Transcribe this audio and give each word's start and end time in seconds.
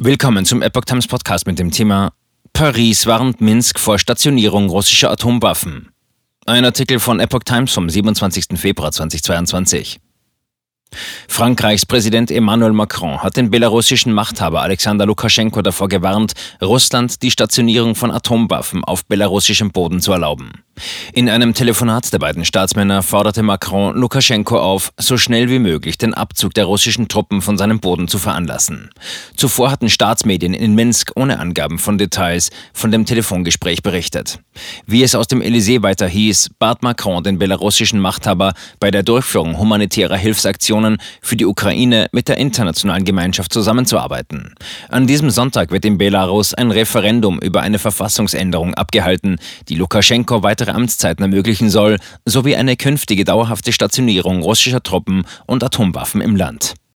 Willkommen 0.00 0.44
zum 0.44 0.62
Epoch 0.62 0.84
Times 0.84 1.08
Podcast 1.08 1.44
mit 1.48 1.58
dem 1.58 1.72
Thema 1.72 2.12
Paris 2.52 3.06
warnt 3.06 3.40
Minsk 3.40 3.80
vor 3.80 3.98
Stationierung 3.98 4.70
russischer 4.70 5.10
Atomwaffen. 5.10 5.88
Ein 6.46 6.64
Artikel 6.64 7.00
von 7.00 7.18
Epoch 7.18 7.42
Times 7.42 7.72
vom 7.72 7.90
27. 7.90 8.56
Februar 8.56 8.92
2022. 8.92 9.98
Frankreichs 11.26 11.84
Präsident 11.84 12.30
Emmanuel 12.30 12.74
Macron 12.74 13.20
hat 13.20 13.36
den 13.36 13.50
belarussischen 13.50 14.12
Machthaber 14.12 14.62
Alexander 14.62 15.04
Lukaschenko 15.04 15.62
davor 15.62 15.88
gewarnt, 15.88 16.34
Russland 16.62 17.20
die 17.22 17.32
Stationierung 17.32 17.96
von 17.96 18.12
Atomwaffen 18.12 18.84
auf 18.84 19.04
belarussischem 19.04 19.72
Boden 19.72 20.00
zu 20.00 20.12
erlauben. 20.12 20.52
In 21.12 21.28
einem 21.28 21.54
Telefonat 21.54 22.12
der 22.12 22.18
beiden 22.18 22.44
Staatsmänner 22.44 23.02
forderte 23.02 23.42
Macron 23.42 23.96
Lukaschenko 23.96 24.58
auf, 24.58 24.92
so 24.96 25.16
schnell 25.16 25.50
wie 25.50 25.58
möglich 25.58 25.98
den 25.98 26.14
Abzug 26.14 26.54
der 26.54 26.64
russischen 26.64 27.08
Truppen 27.08 27.42
von 27.42 27.58
seinem 27.58 27.80
Boden 27.80 28.08
zu 28.08 28.18
veranlassen. 28.18 28.90
Zuvor 29.36 29.70
hatten 29.70 29.88
Staatsmedien 29.88 30.54
in 30.54 30.74
Minsk 30.74 31.12
ohne 31.16 31.38
Angaben 31.38 31.78
von 31.78 31.98
Details 31.98 32.50
von 32.72 32.90
dem 32.90 33.04
Telefongespräch 33.04 33.82
berichtet. 33.82 34.40
Wie 34.86 35.02
es 35.02 35.14
aus 35.14 35.26
dem 35.26 35.40
Élysée 35.40 35.82
weiter 35.82 36.08
hieß, 36.08 36.50
bat 36.58 36.82
Macron 36.82 37.22
den 37.22 37.38
belarussischen 37.38 38.00
Machthaber 38.00 38.54
bei 38.80 38.90
der 38.90 39.02
Durchführung 39.02 39.58
humanitärer 39.58 40.16
Hilfsaktionen 40.16 40.98
für 41.20 41.36
die 41.36 41.46
Ukraine 41.46 42.08
mit 42.12 42.28
der 42.28 42.38
internationalen 42.38 43.04
Gemeinschaft 43.04 43.52
zusammenzuarbeiten. 43.52 44.54
An 44.88 45.06
diesem 45.06 45.30
Sonntag 45.30 45.70
wird 45.70 45.84
in 45.84 45.98
Belarus 45.98 46.54
ein 46.54 46.70
Referendum 46.70 47.38
über 47.40 47.62
eine 47.62 47.78
Verfassungsänderung 47.78 48.74
abgehalten, 48.74 49.38
die 49.68 49.74
Lukaschenko 49.74 50.42
weitere 50.42 50.67
weitere 50.68 50.76
Amtszeiten 50.76 51.22
ermöglichen 51.22 51.70
soll, 51.70 51.98
sowie 52.24 52.56
eine 52.56 52.76
künftige 52.76 53.24
dauerhafte 53.24 53.72
Stationierung 53.72 54.42
russischer 54.42 54.82
Truppen 54.82 55.24
und 55.46 55.64
Atomwaffen 55.64 56.20
im 56.20 56.36
Land. 56.36 56.74